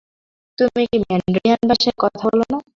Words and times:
তুমি 0.57 0.81
কি 0.85 0.97
ম্যান্ডারিয়ান 1.01 1.61
ভাষায় 1.69 1.95
কথা 1.99 2.23
বলো 2.25 2.45
না? 2.51 2.57